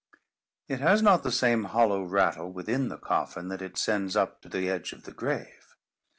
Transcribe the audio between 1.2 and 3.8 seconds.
the same hollow rattle within the coffin, that it